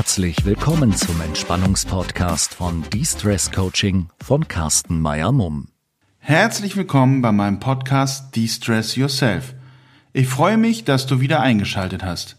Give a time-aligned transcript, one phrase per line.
[0.00, 5.68] Herzlich willkommen zum Entspannungspodcast von De-Stress Coaching von Carsten Meyer-Mumm.
[6.18, 9.54] Herzlich willkommen bei meinem Podcast De-Stress Yourself.
[10.14, 12.38] Ich freue mich, dass du wieder eingeschaltet hast.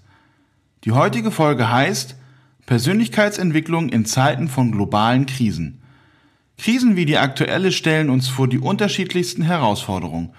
[0.86, 2.16] Die heutige Folge heißt
[2.66, 5.84] Persönlichkeitsentwicklung in Zeiten von globalen Krisen.
[6.58, 10.34] Krisen wie die aktuelle stellen uns vor die unterschiedlichsten Herausforderungen,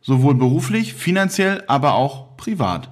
[0.00, 2.90] sowohl beruflich, finanziell, aber auch privat.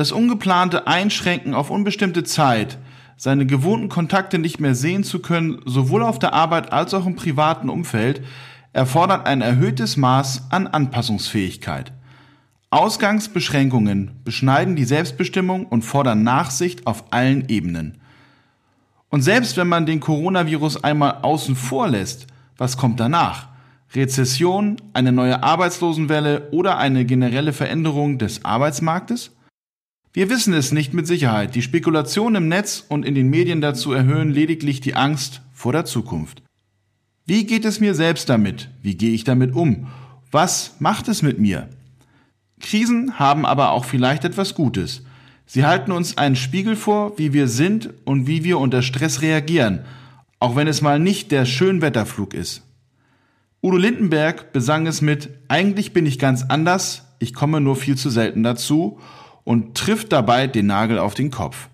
[0.00, 2.78] Das ungeplante Einschränken auf unbestimmte Zeit,
[3.18, 7.16] seine gewohnten Kontakte nicht mehr sehen zu können, sowohl auf der Arbeit als auch im
[7.16, 8.22] privaten Umfeld,
[8.72, 11.92] erfordert ein erhöhtes Maß an Anpassungsfähigkeit.
[12.70, 17.98] Ausgangsbeschränkungen beschneiden die Selbstbestimmung und fordern Nachsicht auf allen Ebenen.
[19.10, 23.48] Und selbst wenn man den Coronavirus einmal außen vor lässt, was kommt danach?
[23.94, 29.32] Rezession, eine neue Arbeitslosenwelle oder eine generelle Veränderung des Arbeitsmarktes?
[30.12, 31.54] Wir wissen es nicht mit Sicherheit.
[31.54, 35.84] Die Spekulationen im Netz und in den Medien dazu erhöhen lediglich die Angst vor der
[35.84, 36.42] Zukunft.
[37.26, 38.70] Wie geht es mir selbst damit?
[38.82, 39.86] Wie gehe ich damit um?
[40.32, 41.68] Was macht es mit mir?
[42.58, 45.04] Krisen haben aber auch vielleicht etwas Gutes.
[45.46, 49.84] Sie halten uns einen Spiegel vor, wie wir sind und wie wir unter Stress reagieren,
[50.40, 52.62] auch wenn es mal nicht der Schönwetterflug ist.
[53.62, 58.10] Udo Lindenberg besang es mit Eigentlich bin ich ganz anders, ich komme nur viel zu
[58.10, 58.98] selten dazu
[59.44, 61.68] und trifft dabei den Nagel auf den Kopf.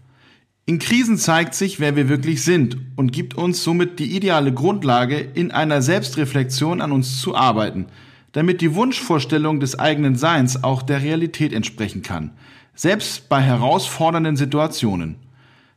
[0.69, 5.17] In Krisen zeigt sich, wer wir wirklich sind und gibt uns somit die ideale Grundlage,
[5.17, 7.86] in einer Selbstreflexion an uns zu arbeiten,
[8.33, 12.33] damit die Wunschvorstellung des eigenen Seins auch der Realität entsprechen kann,
[12.74, 15.17] selbst bei herausfordernden Situationen.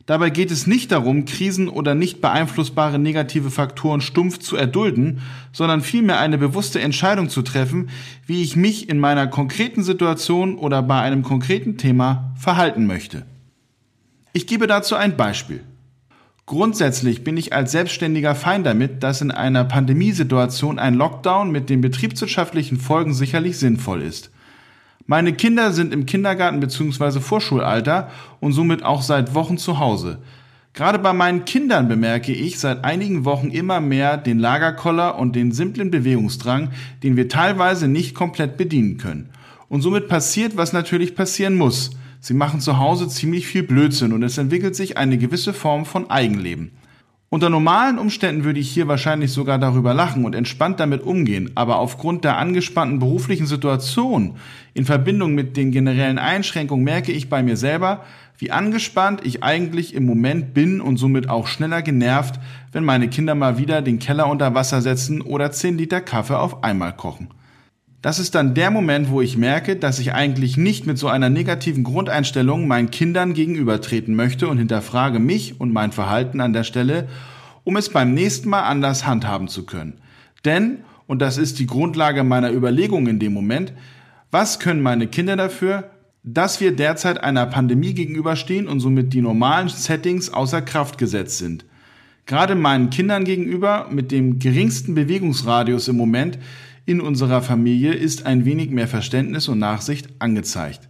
[0.09, 5.21] Dabei geht es nicht darum, Krisen oder nicht beeinflussbare negative Faktoren stumpf zu erdulden,
[5.53, 7.91] sondern vielmehr eine bewusste Entscheidung zu treffen,
[8.25, 13.27] wie ich mich in meiner konkreten Situation oder bei einem konkreten Thema verhalten möchte.
[14.33, 15.63] Ich gebe dazu ein Beispiel.
[16.47, 21.81] Grundsätzlich bin ich als Selbstständiger fein damit, dass in einer Pandemiesituation ein Lockdown mit den
[21.81, 24.31] betriebswirtschaftlichen Folgen sicherlich sinnvoll ist.
[25.09, 27.19] Meine Kinder sind im Kindergarten bzw.
[27.19, 28.11] Vorschulalter
[28.41, 30.19] und somit auch seit Wochen zu Hause.
[30.73, 35.51] Gerade bei meinen Kindern bemerke ich seit einigen Wochen immer mehr den Lagerkoller und den
[35.51, 36.69] simplen Bewegungsdrang,
[37.01, 39.31] den wir teilweise nicht komplett bedienen können.
[39.67, 41.89] Und somit passiert, was natürlich passieren muss.
[42.19, 46.11] Sie machen zu Hause ziemlich viel Blödsinn und es entwickelt sich eine gewisse Form von
[46.11, 46.69] Eigenleben.
[47.31, 51.77] Unter normalen Umständen würde ich hier wahrscheinlich sogar darüber lachen und entspannt damit umgehen, aber
[51.77, 54.37] aufgrund der angespannten beruflichen Situation
[54.73, 58.03] in Verbindung mit den generellen Einschränkungen merke ich bei mir selber,
[58.39, 62.39] wie angespannt ich eigentlich im Moment bin und somit auch schneller genervt,
[62.71, 66.63] wenn meine Kinder mal wieder den Keller unter Wasser setzen oder 10 Liter Kaffee auf
[66.63, 67.27] einmal kochen.
[68.01, 71.29] Das ist dann der Moment, wo ich merke, dass ich eigentlich nicht mit so einer
[71.29, 77.09] negativen Grundeinstellung meinen Kindern gegenübertreten möchte und hinterfrage mich und mein Verhalten an der Stelle,
[77.65, 79.99] um es beim nächsten Mal anders handhaben zu können.
[80.45, 83.73] Denn, und das ist die Grundlage meiner Überlegung in dem Moment,
[84.31, 85.91] was können meine Kinder dafür,
[86.23, 91.65] dass wir derzeit einer Pandemie gegenüberstehen und somit die normalen Settings außer Kraft gesetzt sind?
[92.25, 96.37] Gerade meinen Kindern gegenüber mit dem geringsten Bewegungsradius im Moment
[96.89, 100.89] in unserer Familie ist ein wenig mehr Verständnis und Nachsicht angezeigt.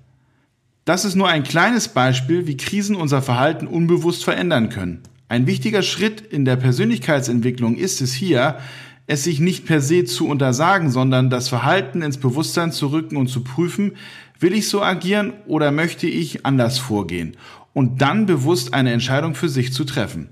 [0.86, 5.02] Das ist nur ein kleines Beispiel, wie Krisen unser Verhalten unbewusst verändern können.
[5.28, 8.60] Ein wichtiger Schritt in der Persönlichkeitsentwicklung ist es hier,
[9.08, 13.28] es sich nicht per se zu untersagen, sondern das Verhalten ins Bewusstsein zu rücken und
[13.28, 13.98] zu prüfen,
[14.40, 17.36] will ich so agieren oder möchte ich anders vorgehen
[17.74, 20.30] und dann bewusst eine Entscheidung für sich zu treffen.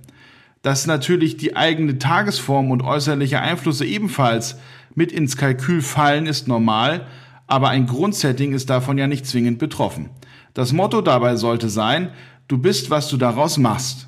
[0.61, 4.55] Dass natürlich die eigene Tagesform und äußerliche Einflüsse ebenfalls
[4.97, 7.05] mit ins Kalkül fallen ist normal,
[7.45, 10.09] aber ein Grundsetting ist davon ja nicht zwingend betroffen.
[10.55, 12.09] Das Motto dabei sollte sein,
[12.47, 14.07] du bist, was du daraus machst.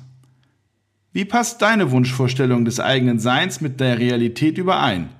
[1.12, 5.10] Wie passt deine Wunschvorstellung des eigenen Seins mit der Realität überein?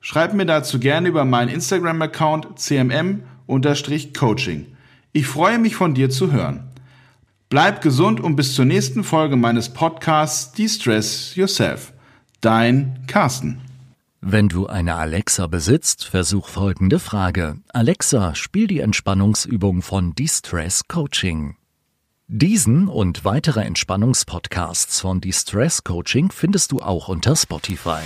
[0.00, 4.66] Schreib mir dazu gerne über meinen Instagram-Account cmm-coaching.
[5.12, 6.64] Ich freue mich von dir zu hören.
[7.48, 11.92] Bleib gesund und bis zur nächsten Folge meines Podcasts De-Stress Yourself.
[12.40, 13.60] Dein Carsten.
[14.22, 17.56] Wenn du eine Alexa besitzt, versuch folgende Frage.
[17.72, 21.56] Alexa, spiel die Entspannungsübung von Distress Coaching.
[22.28, 28.02] Diesen und weitere Entspannungspodcasts von Distress Coaching findest du auch unter Spotify.